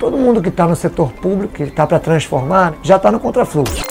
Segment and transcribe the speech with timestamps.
[0.00, 3.84] Todo mundo que está no setor público, que está para transformar, já está no contrafluxo.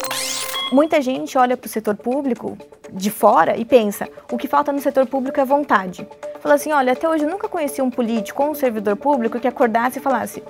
[0.69, 2.57] Muita gente olha para o setor público
[2.91, 6.05] de fora e pensa: o que falta no setor público é vontade.
[6.41, 9.47] Fala assim: olha, até hoje eu nunca conheci um político ou um servidor público que
[9.47, 10.43] acordasse e falasse: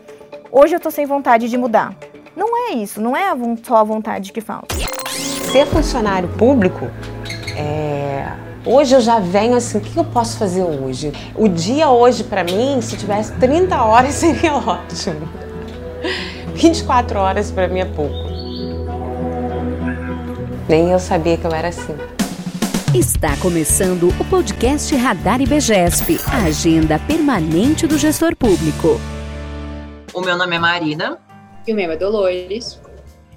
[0.52, 1.96] hoje eu estou sem vontade de mudar.
[2.36, 3.28] Não é isso, não é
[3.64, 4.76] só a vontade que falta.
[5.52, 6.90] Ser funcionário público
[7.56, 11.12] é Hoje eu já venho assim, o que eu posso fazer hoje?
[11.36, 15.28] O dia hoje para mim, se tivesse 30 horas seria ótimo.
[16.56, 18.14] 24 horas para mim é pouco.
[20.70, 21.94] Nem eu sabia que eu era assim.
[22.94, 28.98] Está começando o podcast Radar IBGESP, a agenda permanente do gestor público.
[30.14, 31.20] O meu nome é Marina.
[31.68, 32.80] E o meu é Dolores.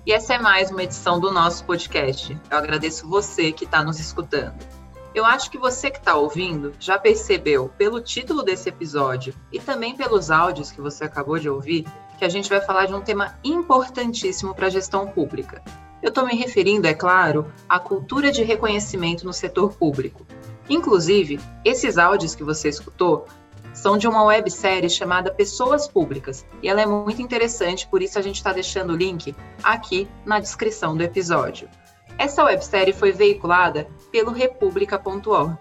[0.07, 2.39] E essa é mais uma edição do nosso podcast.
[2.49, 4.76] Eu agradeço você que está nos escutando.
[5.17, 9.97] Eu acho que você que está ouvindo já percebeu pelo título desse episódio e também
[9.97, 11.87] pelos áudios que você acabou de ouvir
[12.19, 15.63] que a gente vai falar de um tema importantíssimo para a gestão pública.
[16.03, 20.27] Eu estou me referindo, é claro, à cultura de reconhecimento no setor público.
[20.69, 23.25] Inclusive, esses áudios que você escutou
[23.73, 28.23] são de uma websérie chamada Pessoas Públicas e ela é muito interessante, por isso a
[28.23, 31.71] gente está deixando o link aqui na descrição do episódio.
[32.19, 35.59] Essa websérie foi veiculada pelo republica.org.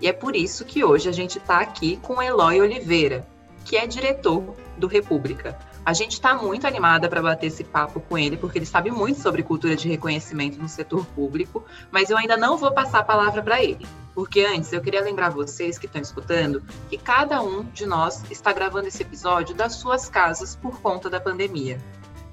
[0.00, 3.26] E é por isso que hoje a gente está aqui com Eloy Oliveira,
[3.64, 5.58] que é diretor do República.
[5.86, 9.20] A gente está muito animada para bater esse papo com ele, porque ele sabe muito
[9.20, 13.42] sobre cultura de reconhecimento no setor público, mas eu ainda não vou passar a palavra
[13.42, 13.86] para ele.
[14.14, 18.52] Porque antes eu queria lembrar vocês que estão escutando que cada um de nós está
[18.52, 21.78] gravando esse episódio das suas casas por conta da pandemia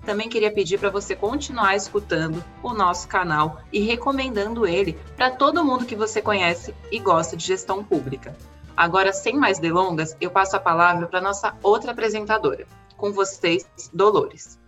[0.05, 5.63] também queria pedir para você continuar escutando o nosso canal e recomendando ele para todo
[5.63, 8.35] mundo que você conhece e gosta de gestão pública.
[8.75, 12.65] Agora, sem mais delongas, eu passo a palavra para nossa outra apresentadora.
[12.97, 14.59] Com vocês, Dolores.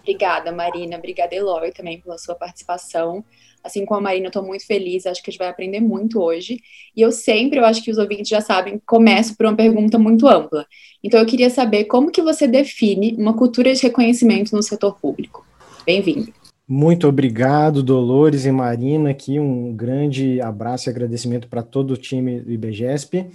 [0.00, 0.96] Obrigada, Marina.
[0.96, 3.24] Obrigada, Eloy, também pela sua participação.
[3.62, 6.60] Assim como a Marina, estou muito feliz, acho que a gente vai aprender muito hoje.
[6.96, 10.26] E eu sempre, eu acho que os ouvintes já sabem, começo por uma pergunta muito
[10.26, 10.66] ampla.
[11.02, 15.46] Então eu queria saber como que você define uma cultura de reconhecimento no setor público.
[15.84, 16.32] Bem-vindo.
[16.66, 22.40] Muito obrigado, Dolores e Marina, aqui um grande abraço e agradecimento para todo o time
[22.40, 23.30] do IBGESP.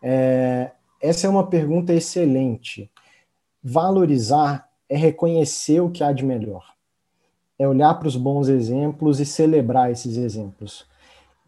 [0.00, 0.70] É,
[1.02, 2.88] essa é uma pergunta excelente.
[3.62, 6.75] Valorizar é reconhecer o que há de melhor
[7.58, 10.86] é olhar para os bons exemplos e celebrar esses exemplos.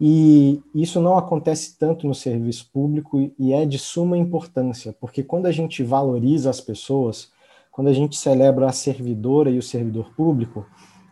[0.00, 5.46] E isso não acontece tanto no serviço público e é de suma importância, porque quando
[5.46, 7.30] a gente valoriza as pessoas,
[7.70, 10.64] quando a gente celebra a servidora e o servidor público,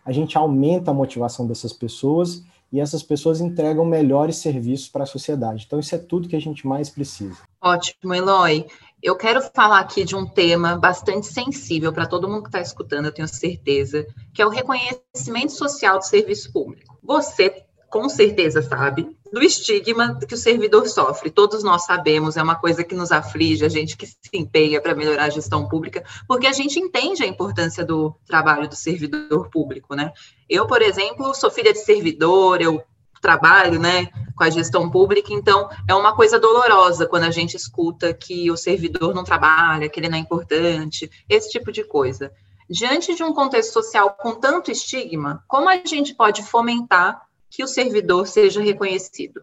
[0.05, 5.07] a gente aumenta a motivação dessas pessoas e essas pessoas entregam melhores serviços para a
[5.07, 5.65] sociedade.
[5.67, 7.39] Então, isso é tudo que a gente mais precisa.
[7.61, 8.67] Ótimo, Eloy.
[9.03, 13.07] Eu quero falar aqui de um tema bastante sensível para todo mundo que está escutando,
[13.07, 16.99] eu tenho certeza, que é o reconhecimento social do serviço público.
[17.03, 21.31] Você, com certeza, sabe do estigma que o servidor sofre.
[21.31, 24.95] Todos nós sabemos, é uma coisa que nos aflige, a gente que se empenha para
[24.95, 29.95] melhorar a gestão pública, porque a gente entende a importância do trabalho do servidor público,
[29.95, 30.13] né?
[30.49, 32.83] Eu, por exemplo, sou filha de servidor, eu
[33.21, 38.15] trabalho, né, com a gestão pública, então é uma coisa dolorosa quando a gente escuta
[38.15, 42.31] que o servidor não trabalha, que ele não é importante, esse tipo de coisa.
[42.69, 47.67] Diante de um contexto social com tanto estigma, como a gente pode fomentar que o
[47.67, 49.43] servidor seja reconhecido?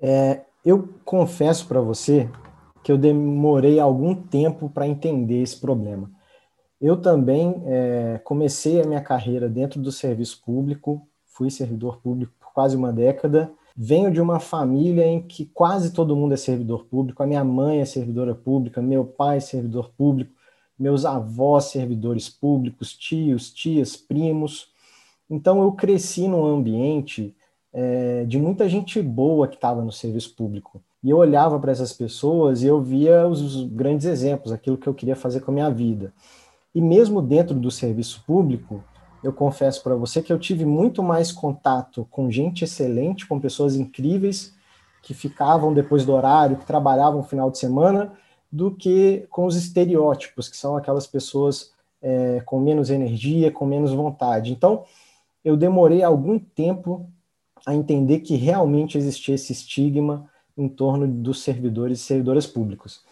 [0.00, 2.28] É, eu confesso para você
[2.82, 6.10] que eu demorei algum tempo para entender esse problema.
[6.80, 12.76] Eu também é, comecei a minha carreira dentro do serviço público, fui servidor público quase
[12.76, 13.52] uma década.
[13.76, 17.22] Venho de uma família em que quase todo mundo é servidor público.
[17.22, 20.32] A minha mãe é servidora pública, meu pai é servidor público,
[20.78, 24.72] meus avós servidores públicos, tios, tias, primos.
[25.28, 27.34] Então eu cresci num ambiente
[27.72, 30.82] é, de muita gente boa que estava no serviço público.
[31.02, 34.94] E eu olhava para essas pessoas e eu via os, grandes exemplos, aquilo que eu
[34.94, 36.14] queria fazer com a minha vida.
[36.74, 38.82] E mesmo dentro do serviço público,
[39.22, 43.74] eu confesso para você que eu tive muito mais contato com gente excelente, com pessoas
[43.74, 44.54] incríveis
[45.02, 48.12] que ficavam depois do horário, que trabalhavam no final de semana,
[48.50, 53.92] do que com os estereótipos, que são aquelas pessoas é, com menos energia, com menos
[53.92, 54.52] vontade.
[54.52, 54.84] Então,
[55.44, 57.08] eu demorei algum tempo
[57.66, 63.02] a entender que realmente existia esse estigma em torno dos servidores e servidoras públicos.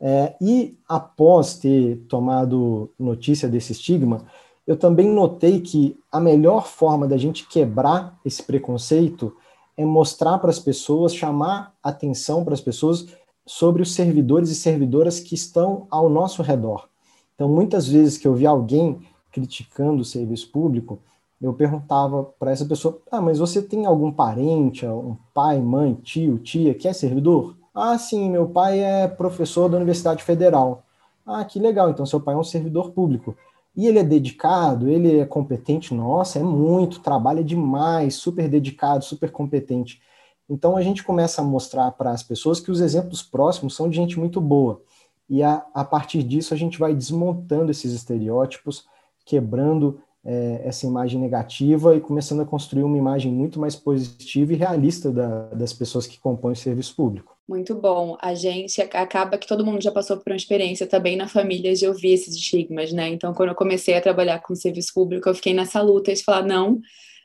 [0.00, 4.24] É, e após ter tomado notícia desse estigma,
[4.66, 9.36] eu também notei que a melhor forma da gente quebrar esse preconceito
[9.76, 13.06] é mostrar para as pessoas, chamar atenção para as pessoas
[13.46, 16.88] sobre os servidores e servidoras que estão ao nosso redor.
[17.34, 19.00] Então, muitas vezes que eu vi alguém
[19.32, 21.00] criticando o serviço público,
[21.40, 26.38] eu perguntava para essa pessoa: Ah, mas você tem algum parente, um pai, mãe, tio,
[26.38, 27.56] tia que é servidor?
[27.74, 30.82] Ah, sim, meu pai é professor da Universidade Federal.
[31.24, 33.36] Ah, que legal, então seu pai é um servidor público.
[33.76, 39.30] E ele é dedicado, ele é competente, nossa, é muito, trabalha demais, super dedicado, super
[39.30, 40.02] competente.
[40.48, 43.96] Então a gente começa a mostrar para as pessoas que os exemplos próximos são de
[43.96, 44.82] gente muito boa.
[45.28, 48.84] E a, a partir disso a gente vai desmontando esses estereótipos,
[49.24, 54.56] quebrando é, essa imagem negativa e começando a construir uma imagem muito mais positiva e
[54.56, 57.36] realista da, das pessoas que compõem o serviço público.
[57.48, 58.16] Muito bom.
[58.20, 61.86] A gente acaba que todo mundo já passou por uma experiência também na família de
[61.86, 63.08] ouvir esses estigmas, né?
[63.08, 66.46] Então, quando eu comecei a trabalhar com serviço público, eu fiquei nessa luta de falar:
[66.46, 66.80] não,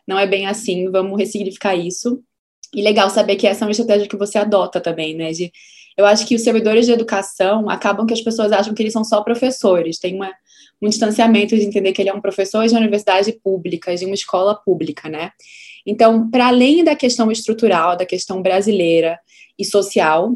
[0.08, 2.24] não é bem assim, vamos ressignificar isso.
[2.74, 5.32] E legal saber que essa é uma estratégia que você adota também, né?
[5.32, 5.52] De,
[5.98, 9.04] eu acho que os servidores de educação acabam que as pessoas acham que eles são
[9.04, 10.00] só professores.
[10.00, 10.32] Tem uma
[10.82, 14.14] um distanciamento de entender que ele é um professor de uma universidade pública, de uma
[14.14, 15.32] escola pública, né?
[15.86, 19.20] Então, para além da questão estrutural, da questão brasileira
[19.58, 20.36] e social,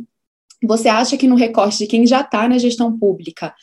[0.64, 3.54] você acha que no recorte de quem já está na gestão pública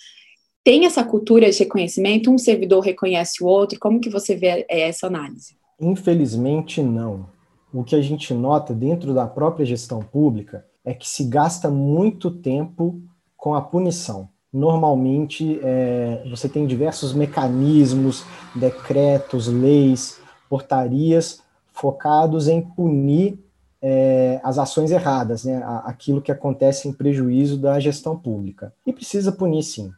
[0.64, 2.30] tem essa cultura de reconhecimento?
[2.30, 3.78] Um servidor reconhece o outro?
[3.78, 5.56] Como que você vê essa análise?
[5.80, 7.28] Infelizmente, não.
[7.72, 12.30] O que a gente nota dentro da própria gestão pública é que se gasta muito
[12.30, 13.02] tempo
[13.36, 18.24] com a punição normalmente é, você tem diversos mecanismos,
[18.54, 20.18] decretos, leis,
[20.48, 21.42] portarias
[21.74, 23.38] focados em punir
[23.82, 28.72] é, as ações erradas, né, aquilo que acontece em prejuízo da gestão pública.
[28.86, 29.92] E precisa punir sim.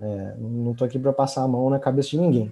[0.00, 2.50] É, não estou aqui para passar a mão na cabeça de ninguém.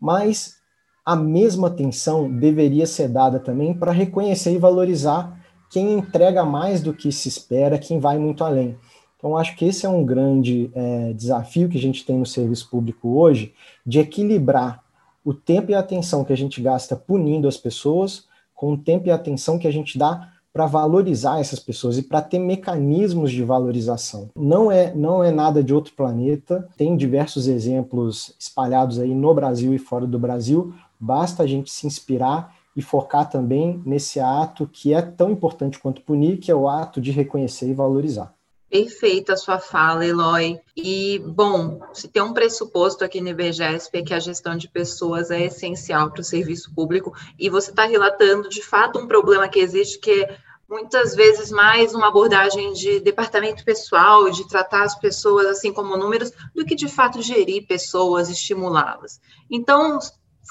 [0.00, 0.56] Mas
[1.04, 5.37] a mesma atenção deveria ser dada também para reconhecer e valorizar
[5.70, 8.76] quem entrega mais do que se espera, quem vai muito além.
[9.16, 12.70] Então, acho que esse é um grande é, desafio que a gente tem no serviço
[12.70, 13.52] público hoje,
[13.84, 14.82] de equilibrar
[15.24, 19.08] o tempo e a atenção que a gente gasta punindo as pessoas com o tempo
[19.08, 23.30] e a atenção que a gente dá para valorizar essas pessoas e para ter mecanismos
[23.30, 24.30] de valorização.
[24.34, 29.74] Não é, não é nada de outro planeta, tem diversos exemplos espalhados aí no Brasil
[29.74, 34.94] e fora do Brasil, basta a gente se inspirar e focar também nesse ato que
[34.94, 38.34] é tão importante quanto punir, que é o ato de reconhecer e valorizar.
[38.70, 40.60] Perfeita a sua fala, Eloy.
[40.76, 45.30] E, bom, se tem um pressuposto aqui no IBGESP é que a gestão de pessoas
[45.30, 49.58] é essencial para o serviço público, e você está relatando, de fato, um problema que
[49.58, 50.38] existe, que é
[50.68, 56.30] muitas vezes mais uma abordagem de departamento pessoal, de tratar as pessoas assim como números,
[56.54, 59.18] do que, de fato, gerir pessoas, estimulá-las.
[59.50, 59.98] Então,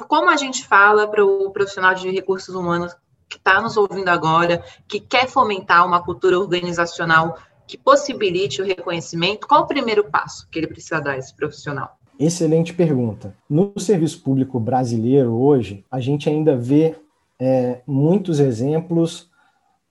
[0.05, 2.95] como a gente fala para o profissional de recursos humanos
[3.29, 9.47] que está nos ouvindo agora, que quer fomentar uma cultura organizacional que possibilite o reconhecimento,
[9.47, 11.97] qual o primeiro passo que ele precisa dar a esse profissional?
[12.17, 13.35] Excelente pergunta.
[13.49, 16.95] No serviço público brasileiro hoje, a gente ainda vê
[17.39, 19.29] é, muitos exemplos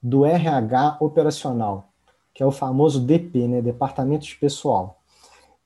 [0.02, 1.90] do RH operacional,
[2.34, 5.00] que é o famoso DP, né, Departamento de Pessoal.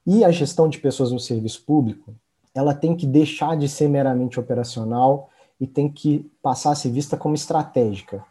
[0.07, 2.15] E a gestão de pessoas no serviço público,
[2.55, 5.31] ela tem que deixar de ser meramente operacional
[5.61, 8.25] e tem que passar a ser vista como estratégica.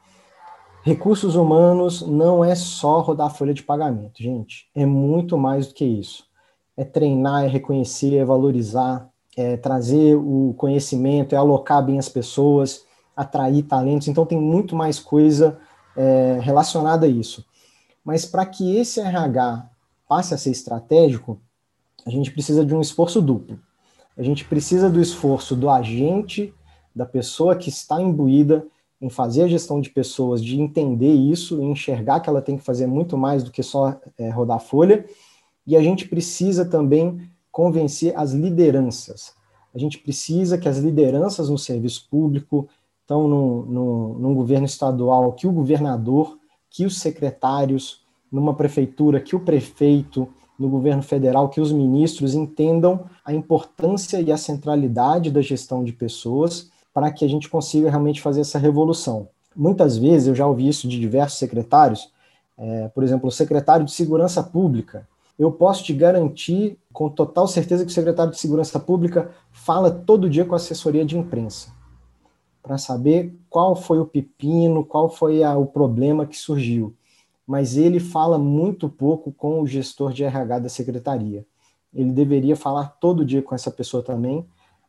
[0.82, 4.70] Recursos humanos não é só rodar folha de pagamento, gente.
[4.74, 6.26] É muito mais do que isso.
[6.76, 12.86] É treinar, é reconhecer, é valorizar, é trazer o conhecimento, é alocar bem as pessoas,
[13.16, 14.08] atrair talentos.
[14.08, 15.60] Então, tem muito mais coisa
[15.96, 17.46] é, relacionada a isso.
[18.04, 19.70] Mas para que esse RH
[20.08, 21.40] passe a ser estratégico,
[22.06, 23.60] a gente precisa de um esforço duplo.
[24.20, 26.54] A gente precisa do esforço do agente,
[26.94, 28.68] da pessoa que está imbuída
[29.02, 32.86] em fazer a gestão de pessoas, de entender isso, enxergar que ela tem que fazer
[32.86, 35.06] muito mais do que só é, rodar folha.
[35.66, 39.34] E a gente precisa também convencer as lideranças.
[39.74, 42.68] A gente precisa que as lideranças no serviço público,
[43.02, 46.38] estão no, no, num governo estadual, que o governador,
[46.70, 50.28] que os secretários, numa prefeitura, que o prefeito,
[50.60, 55.94] no governo federal, que os ministros entendam a importância e a centralidade da gestão de
[55.94, 59.30] pessoas para que a gente consiga realmente fazer essa revolução.
[59.56, 62.12] Muitas vezes eu já ouvi isso de diversos secretários,
[62.58, 65.08] é, por exemplo, o secretário de Segurança Pública.
[65.38, 70.30] Eu posso te garantir com total certeza que o secretário de Segurança Pública fala todo
[70.30, 71.80] dia com a assessoria de imprensa
[72.62, 76.94] para saber qual foi o pepino, qual foi a, o problema que surgiu.
[77.50, 81.44] Mas ele fala muito pouco com o gestor de RH da secretaria.
[81.92, 84.46] Ele deveria falar todo dia com essa pessoa também,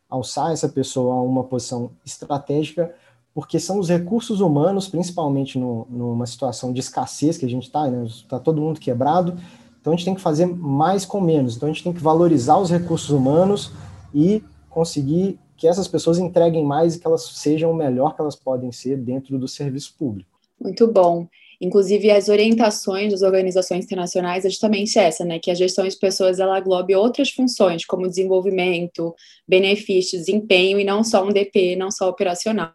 [0.07, 2.93] alçar essa pessoa a uma posição estratégica,
[3.33, 7.89] porque são os recursos humanos, principalmente no, numa situação de escassez que a gente está,
[7.89, 8.03] né?
[8.05, 9.39] Está todo mundo quebrado,
[9.79, 11.55] Então a gente tem que fazer mais com menos.
[11.55, 13.71] Então a gente tem que valorizar os recursos humanos
[14.13, 18.35] e conseguir que essas pessoas entreguem mais e que elas sejam o melhor que elas
[18.35, 20.29] podem ser dentro do serviço público.
[20.59, 21.27] Muito bom.
[21.61, 25.37] Inclusive, as orientações das organizações internacionais é justamente essa, né?
[25.37, 29.13] Que a gestão de pessoas ela aglobe outras funções, como desenvolvimento,
[29.47, 32.73] benefício, desempenho, e não só um DP, não só operacional.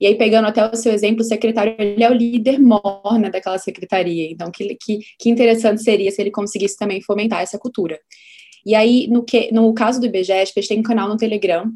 [0.00, 3.28] E aí, pegando até o seu exemplo, o secretário ele é o líder mor né,
[3.28, 4.30] daquela secretaria.
[4.30, 7.98] Então, que, que, que interessante seria se ele conseguisse também fomentar essa cultura.
[8.64, 11.72] E aí, no, que, no caso do IBGESP, a gente tem um canal no Telegram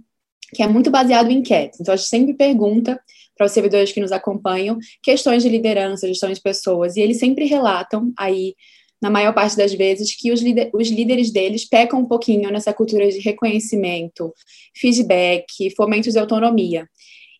[0.54, 1.80] que é muito baseado em enquetes.
[1.80, 3.00] Então, a gente sempre pergunta
[3.36, 7.44] para os servidores que nos acompanham questões de liderança, gestão de pessoas, e eles sempre
[7.44, 8.54] relatam aí,
[9.00, 10.40] na maior parte das vezes, que os,
[10.72, 14.32] os líderes deles pecam um pouquinho nessa cultura de reconhecimento,
[14.74, 16.88] feedback, fomento de autonomia.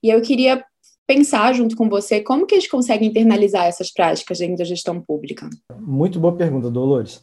[0.03, 0.62] E eu queria
[1.07, 5.49] pensar junto com você como que eles conseguem internalizar essas práticas dentro da gestão pública.
[5.81, 7.23] Muito boa pergunta, Dolores.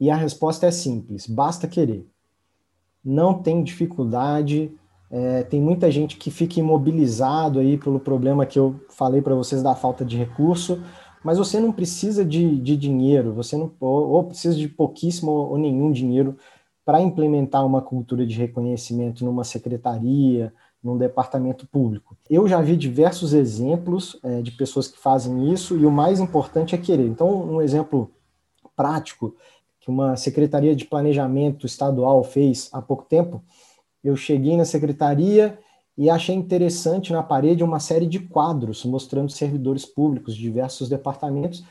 [0.00, 2.06] E a resposta é simples: basta querer.
[3.04, 4.72] Não tem dificuldade,
[5.10, 9.62] é, tem muita gente que fica imobilizado aí pelo problema que eu falei para vocês
[9.62, 10.80] da falta de recurso,
[11.24, 15.58] mas você não precisa de, de dinheiro, você não ou, ou precisa de pouquíssimo ou
[15.58, 16.36] nenhum dinheiro
[16.84, 20.52] para implementar uma cultura de reconhecimento numa secretaria,
[20.82, 22.16] num departamento público.
[22.28, 26.74] Eu já vi diversos exemplos é, de pessoas que fazem isso e o mais importante
[26.74, 27.06] é querer.
[27.06, 28.10] Então, um exemplo
[28.74, 29.34] prático
[29.78, 33.42] que uma secretaria de planejamento estadual fez há pouco tempo
[34.02, 35.58] eu cheguei na secretaria
[35.96, 41.64] e achei interessante na parede uma série de quadros mostrando servidores públicos de diversos departamentos.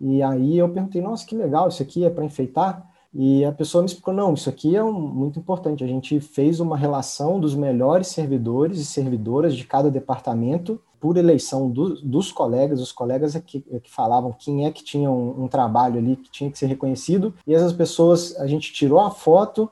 [0.00, 2.88] E aí eu perguntei, nossa, que legal, isso aqui é para enfeitar?
[3.14, 5.82] E a pessoa me explicou, não, isso aqui é um, muito importante.
[5.82, 11.70] A gente fez uma relação dos melhores servidores e servidoras de cada departamento por eleição
[11.70, 15.44] do, dos colegas, os colegas é que, é que, falavam quem é que tinha um,
[15.44, 17.32] um trabalho ali que tinha que ser reconhecido.
[17.46, 19.70] E essas pessoas, a gente tirou a foto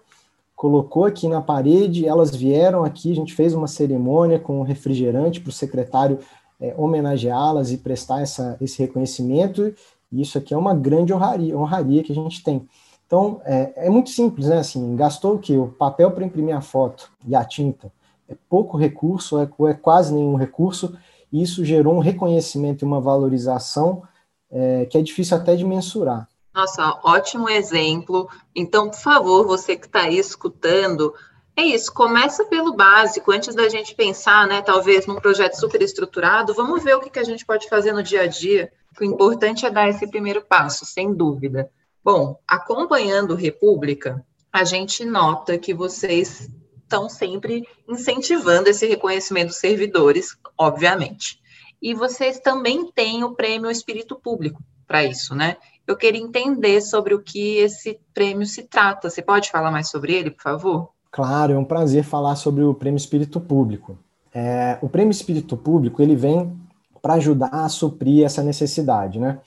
[0.56, 5.50] colocou aqui na parede, elas vieram aqui, a gente fez uma cerimônia com refrigerante para
[5.50, 6.18] o secretário
[6.58, 9.74] é, homenageá-las e prestar essa, esse reconhecimento,
[10.10, 12.66] e isso aqui é uma grande honraria, honraria que a gente tem.
[13.06, 14.58] Então, é, é muito simples, né?
[14.58, 15.56] Assim, gastou o quê?
[15.56, 17.92] O papel para imprimir a foto e a tinta.
[18.28, 20.96] É pouco recurso, é, é quase nenhum recurso,
[21.30, 24.02] e isso gerou um reconhecimento e uma valorização
[24.50, 26.26] é, que é difícil até de mensurar.
[26.56, 28.30] Nossa, ótimo exemplo.
[28.54, 31.12] Então, por favor, você que está aí escutando,
[31.54, 36.54] é isso, começa pelo básico, antes da gente pensar, né, talvez num projeto super estruturado,
[36.54, 38.72] vamos ver o que, que a gente pode fazer no dia a dia.
[38.98, 41.70] O importante é dar esse primeiro passo, sem dúvida.
[42.02, 46.50] Bom, acompanhando República, a gente nota que vocês
[46.82, 51.38] estão sempre incentivando esse reconhecimento dos servidores, obviamente.
[51.82, 55.58] E vocês também têm o prêmio Espírito Público para isso, né?
[55.86, 59.08] Eu queria entender sobre o que esse prêmio se trata.
[59.08, 60.90] Você pode falar mais sobre ele, por favor?
[61.10, 63.96] Claro, é um prazer falar sobre o Prêmio Espírito Público.
[64.34, 66.54] É, o Prêmio Espírito Público ele vem
[67.00, 69.40] para ajudar a suprir essa necessidade, né?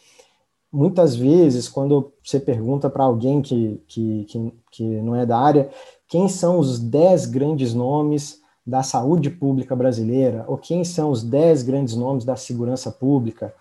[0.72, 5.70] Muitas vezes, quando você pergunta para alguém que, que, que, que não é da área,
[6.08, 11.64] quem são os dez grandes nomes da saúde pública brasileira, ou quem são os dez
[11.64, 13.54] grandes nomes da segurança pública,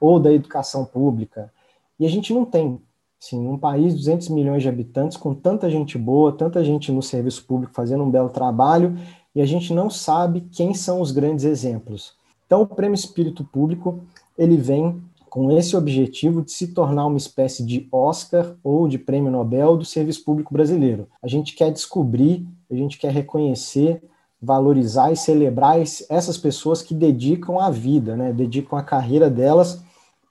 [0.00, 1.52] ou da educação pública,
[1.98, 2.80] e a gente não tem.
[3.20, 7.02] Assim, um país de 200 milhões de habitantes, com tanta gente boa, tanta gente no
[7.02, 8.96] serviço público fazendo um belo trabalho,
[9.34, 12.14] e a gente não sabe quem são os grandes exemplos.
[12.46, 14.00] Então, o Prêmio Espírito Público,
[14.38, 19.30] ele vem com esse objetivo de se tornar uma espécie de Oscar ou de Prêmio
[19.30, 21.08] Nobel do serviço público brasileiro.
[21.22, 24.02] A gente quer descobrir, a gente quer reconhecer,
[24.40, 28.32] valorizar e celebrar essas pessoas que dedicam a vida, né?
[28.32, 29.82] dedicam a carreira delas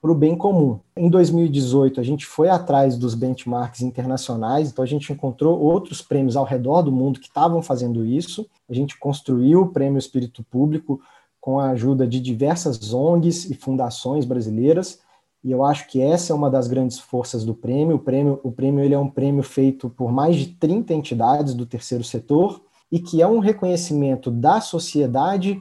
[0.06, 0.80] para o bem comum.
[0.96, 6.36] Em 2018, a gente foi atrás dos benchmarks internacionais, então a gente encontrou outros prêmios
[6.36, 8.46] ao redor do mundo que estavam fazendo isso.
[8.70, 11.02] A gente construiu o Prêmio Espírito Público
[11.42, 15.00] com a ajuda de diversas ONGs e fundações brasileiras,
[15.44, 17.96] e eu acho que essa é uma das grandes forças do prêmio.
[17.96, 21.66] O prêmio, o prêmio ele é um prêmio feito por mais de 30 entidades do
[21.66, 25.60] terceiro setor e que é um reconhecimento da sociedade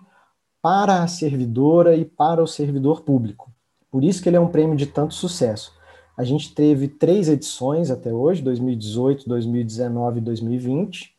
[0.61, 3.54] para a servidora e para o servidor público.
[3.95, 5.73] Por isso que ele é um prêmio de tanto sucesso.
[6.17, 11.15] A gente teve três edições até hoje, 2018, 2019 e 2020.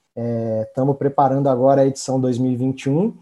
[0.68, 3.16] Estamos é, preparando agora a edição 2021.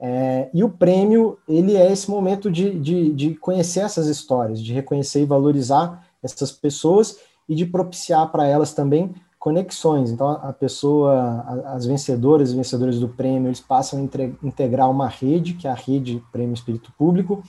[0.00, 4.72] É, e o prêmio, ele é esse momento de, de, de conhecer essas histórias, de
[4.72, 10.10] reconhecer e valorizar essas pessoas e de propiciar para elas também conexões.
[10.10, 15.52] Então, a pessoa, as vencedoras e vencedores do prêmio, eles passam a integrar uma rede,
[15.52, 17.42] que é a rede Prêmio Espírito Público,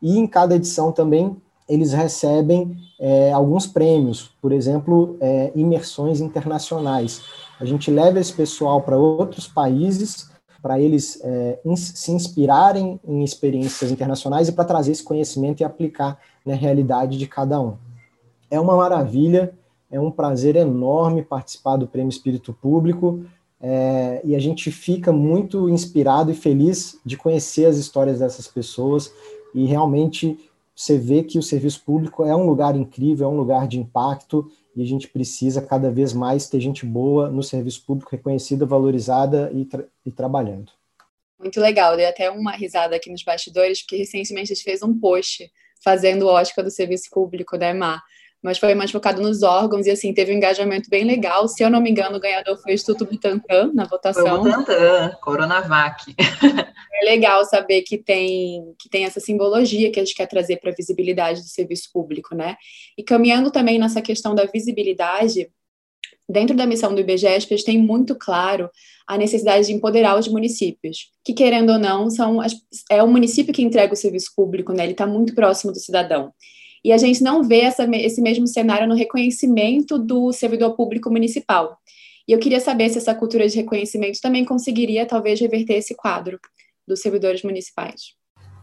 [0.00, 1.36] e em cada edição também
[1.68, 7.22] eles recebem é, alguns prêmios, por exemplo, é, imersões internacionais.
[7.60, 10.30] A gente leva esse pessoal para outros países
[10.62, 16.18] para eles é, se inspirarem em experiências internacionais e para trazer esse conhecimento e aplicar
[16.44, 17.76] na realidade de cada um.
[18.50, 19.54] É uma maravilha,
[19.90, 23.24] é um prazer enorme participar do Prêmio Espírito Público
[23.60, 29.12] é, e a gente fica muito inspirado e feliz de conhecer as histórias dessas pessoas
[29.54, 30.38] e realmente
[30.74, 34.50] você vê que o serviço público é um lugar incrível, é um lugar de impacto
[34.74, 39.50] e a gente precisa cada vez mais ter gente boa no serviço público, reconhecida, valorizada
[39.52, 40.72] e, tra e trabalhando.
[41.38, 44.98] Muito legal, dei até uma risada aqui nos bastidores, porque recentemente a gente fez um
[44.98, 45.50] post
[45.82, 48.02] fazendo o do serviço público, né, Mar?
[48.42, 51.46] Mas foi mais focado nos órgãos e assim teve um engajamento bem legal.
[51.46, 54.24] Se eu não me engano, o ganhador foi o Instituto Butantan na votação.
[54.24, 56.14] Foi o Butantan, Coronavac.
[56.92, 60.70] É legal saber que tem que tem essa simbologia que a gente quer trazer para
[60.70, 62.56] a visibilidade do serviço público, né?
[62.98, 65.50] E caminhando também nessa questão da visibilidade,
[66.28, 68.68] dentro da missão do IBGESP, a gente tem muito claro
[69.06, 72.54] a necessidade de empoderar os municípios, que querendo ou não, são as,
[72.90, 74.84] é o município que entrega o serviço público, né?
[74.84, 76.32] Ele está muito próximo do cidadão.
[76.84, 81.78] E a gente não vê essa, esse mesmo cenário no reconhecimento do servidor público municipal.
[82.26, 86.38] E eu queria saber se essa cultura de reconhecimento também conseguiria, talvez, reverter esse quadro
[86.86, 88.14] dos servidores municipais.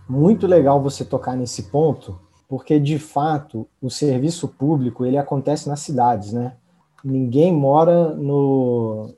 [0.10, 5.82] Muito legal você tocar nesse ponto, porque de fato o serviço público ele acontece nas
[5.82, 6.56] cidades, né?
[7.04, 9.14] Ninguém mora no,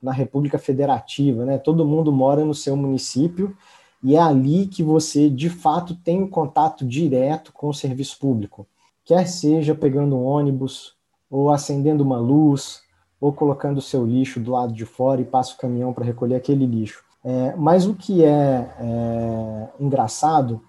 [0.00, 1.58] na República Federativa, né?
[1.58, 3.56] Todo mundo mora no seu município
[4.02, 8.66] e é ali que você, de fato, tem um contato direto com o serviço público,
[9.04, 10.96] quer seja pegando um ônibus,
[11.30, 12.82] ou acendendo uma luz,
[13.20, 16.36] ou colocando o seu lixo do lado de fora e passa o caminhão para recolher
[16.36, 17.02] aquele lixo.
[17.24, 20.62] É, mas o que é, é engraçado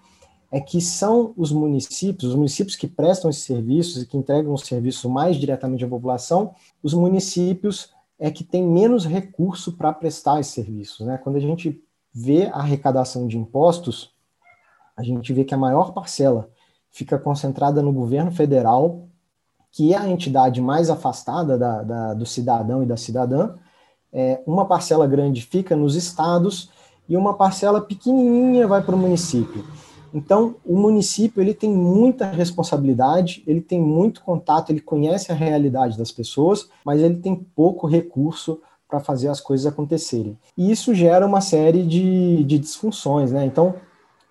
[0.50, 4.58] é que são os municípios, os municípios que prestam esses serviços e que entregam o
[4.58, 10.52] serviço mais diretamente à população, os municípios é que têm menos recurso para prestar esses
[10.52, 11.06] serviços.
[11.06, 11.18] Né?
[11.18, 11.80] Quando a gente
[12.12, 14.12] vê a arrecadação de impostos,
[14.96, 16.50] a gente vê que a maior parcela
[16.90, 19.08] fica concentrada no governo federal,
[19.70, 23.54] que é a entidade mais afastada da, da, do cidadão e da cidadã.
[24.12, 26.70] É, uma parcela grande fica nos estados
[27.08, 29.64] e uma parcela pequenininha vai para o município.
[30.12, 35.96] Então, o município ele tem muita responsabilidade, ele tem muito contato, ele conhece a realidade
[35.96, 40.36] das pessoas, mas ele tem pouco recurso para fazer as coisas acontecerem.
[40.58, 43.46] E isso gera uma série de, de disfunções, né?
[43.46, 43.76] Então,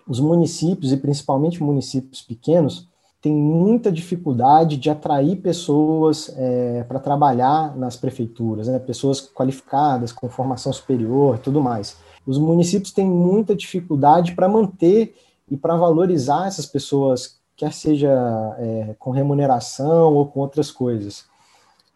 [0.06, 2.88] os municípios, e principalmente municípios pequenos,
[3.22, 8.78] têm muita dificuldade de atrair pessoas é, para trabalhar nas prefeituras, né?
[8.78, 11.96] pessoas qualificadas, com formação superior tudo mais.
[12.26, 15.14] Os municípios têm muita dificuldade para manter
[15.50, 18.10] e para valorizar essas pessoas, quer seja
[18.58, 21.24] é, com remuneração ou com outras coisas.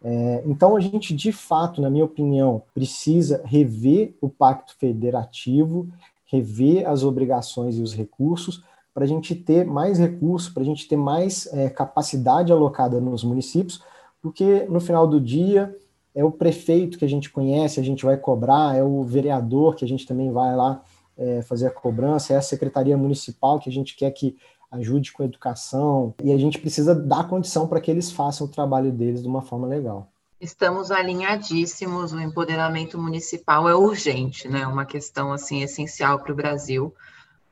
[0.07, 5.89] É, então, a gente, de fato, na minha opinião, precisa rever o pacto federativo,
[6.27, 8.63] rever as obrigações e os recursos,
[8.93, 13.25] para a gente ter mais recursos, para a gente ter mais é, capacidade alocada nos
[13.25, 13.83] municípios,
[14.21, 15.75] porque no final do dia
[16.15, 19.85] é o prefeito que a gente conhece, a gente vai cobrar, é o vereador que
[19.85, 20.83] a gente também vai lá
[21.17, 24.37] é, fazer a cobrança, é a secretaria municipal que a gente quer que
[24.75, 28.51] ajude com a educação, e a gente precisa dar condição para que eles façam o
[28.51, 30.09] trabalho deles de uma forma legal.
[30.41, 34.67] Estamos alinhadíssimos, o empoderamento municipal é urgente, né?
[34.67, 36.95] Uma questão assim essencial para o Brasil.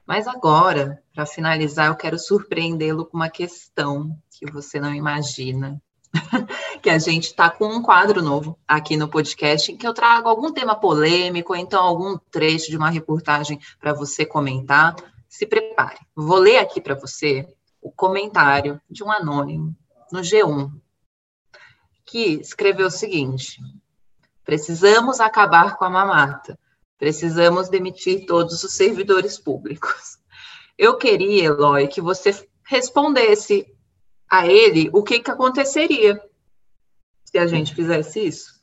[0.06, 5.80] Mas agora, para finalizar, eu quero surpreendê-lo com uma questão que você não imagina.
[6.82, 10.28] que a gente está com um quadro novo aqui no podcast em que eu trago
[10.28, 14.94] algum tema polêmico, ou então algum trecho de uma reportagem para você comentar
[15.32, 15.98] se prepare.
[16.14, 17.48] Vou ler aqui para você
[17.80, 19.74] o comentário de um anônimo
[20.12, 20.70] no G1,
[22.04, 23.58] que escreveu o seguinte:
[24.44, 26.58] Precisamos acabar com a mamata.
[26.98, 30.18] Precisamos demitir todos os servidores públicos.
[30.76, 33.66] Eu queria, Eloy, que você respondesse
[34.30, 36.22] a ele o que, que aconteceria
[37.24, 38.62] se a gente fizesse isso.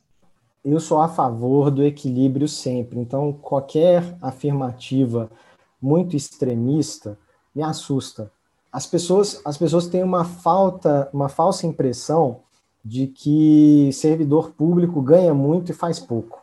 [0.63, 2.99] Eu sou a favor do equilíbrio sempre.
[2.99, 5.31] Então, qualquer afirmativa
[5.81, 7.17] muito extremista
[7.53, 8.31] me assusta.
[8.71, 12.41] As pessoas, as pessoas têm uma falta, uma falsa impressão
[12.83, 16.41] de que servidor público ganha muito e faz pouco.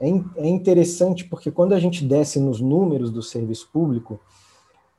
[0.00, 4.18] É, é interessante porque quando a gente desce nos números do serviço público,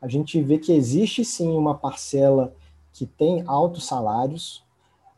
[0.01, 2.53] a gente vê que existe sim uma parcela
[2.91, 4.63] que tem altos salários,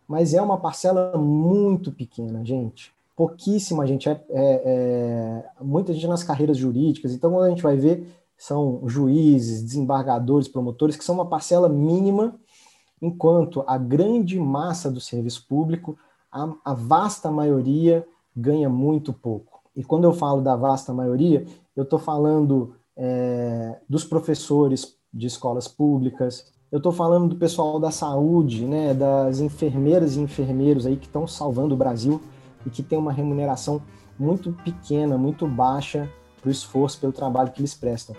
[0.08, 2.93] mas é uma parcela muito pequena, gente.
[3.15, 4.41] Pouquíssima gente, é, é,
[5.60, 7.13] é muita gente nas carreiras jurídicas.
[7.13, 8.08] Então, quando a gente vai ver,
[8.43, 12.36] são juízes, desembargadores, promotores, que são uma parcela mínima
[13.01, 15.97] enquanto a grande massa do serviço público,
[16.29, 19.62] a, a vasta maioria, ganha muito pouco.
[19.73, 25.69] E quando eu falo da vasta maioria, eu estou falando é, dos professores de escolas
[25.69, 31.06] públicas, eu estou falando do pessoal da saúde, né, das enfermeiras e enfermeiros aí que
[31.06, 32.21] estão salvando o Brasil
[32.65, 33.82] e que tem uma remuneração
[34.19, 36.12] muito pequena, muito baixa
[36.43, 38.13] para o esforço, pelo trabalho que eles prestam.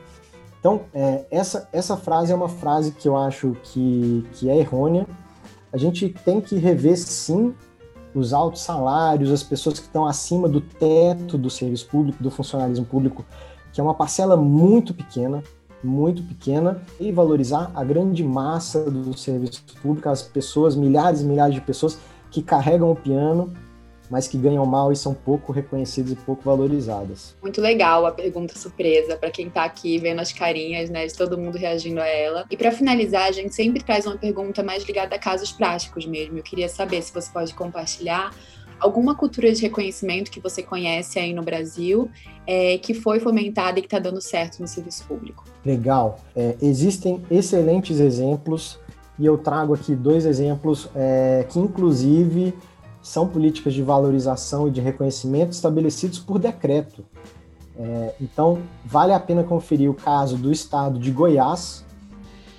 [0.58, 5.06] Então, é, essa, essa frase é uma frase que eu acho que, que é errônea.
[5.70, 7.54] A gente tem que rever, sim,
[8.14, 12.87] os altos salários, as pessoas que estão acima do teto do serviço público, do funcionalismo
[12.87, 13.26] público,
[13.74, 15.42] que é uma parcela muito pequena,
[15.82, 21.54] muito pequena, e valorizar a grande massa do serviço público, as pessoas, milhares e milhares
[21.54, 21.98] de pessoas
[22.30, 23.52] que carregam o piano
[24.10, 27.34] mas que ganham mal e são pouco reconhecidas e pouco valorizadas.
[27.42, 31.38] Muito legal a pergunta surpresa para quem está aqui vendo as carinhas, né, de todo
[31.38, 32.44] mundo reagindo a ela.
[32.50, 36.38] E para finalizar, a gente sempre traz uma pergunta mais ligada a casos práticos mesmo.
[36.38, 38.32] Eu queria saber se você pode compartilhar
[38.78, 42.10] alguma cultura de reconhecimento que você conhece aí no Brasil
[42.46, 45.44] é, que foi fomentada e que está dando certo no serviço público.
[45.64, 46.20] Legal.
[46.36, 48.78] É, existem excelentes exemplos
[49.18, 52.52] e eu trago aqui dois exemplos é, que, inclusive,
[53.04, 57.04] são políticas de valorização e de reconhecimento estabelecidos por decreto.
[57.76, 61.84] É, então, vale a pena conferir o caso do estado de Goiás,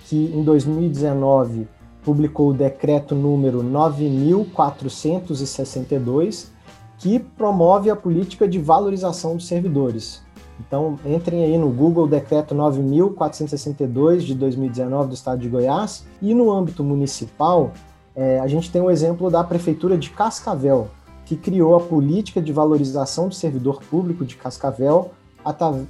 [0.07, 1.67] que em 2019
[2.03, 6.51] publicou o decreto número 9462,
[6.99, 10.21] que promove a política de valorização dos servidores.
[10.59, 16.51] Então, entrem aí no Google Decreto 9462 de 2019 do estado de Goiás e no
[16.51, 17.71] âmbito municipal
[18.15, 20.89] é, a gente tem um exemplo da Prefeitura de Cascavel,
[21.25, 25.11] que criou a política de valorização do servidor público de Cascavel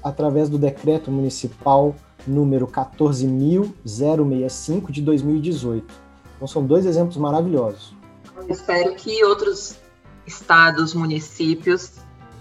[0.04, 1.94] através do decreto municipal
[2.28, 5.94] número 14.065 de 2018.
[6.36, 7.94] Então são dois exemplos maravilhosos.
[8.38, 9.78] Eu espero que outros
[10.26, 11.94] estados, municípios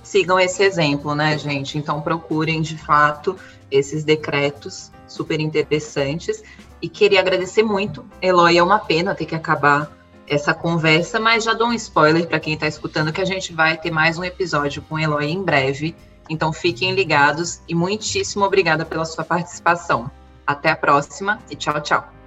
[0.02, 1.78] sigam esse exemplo, né, gente?
[1.78, 3.36] Então procurem de fato
[3.70, 6.42] esses decretos super interessantes
[6.84, 8.04] e queria agradecer muito.
[8.20, 9.90] Eloy, é uma pena ter que acabar
[10.28, 13.74] essa conversa, mas já dou um spoiler para quem está escutando que a gente vai
[13.74, 15.96] ter mais um episódio com Eloy em breve.
[16.28, 20.10] Então fiquem ligados e muitíssimo obrigada pela sua participação.
[20.46, 22.23] Até a próxima e tchau, tchau.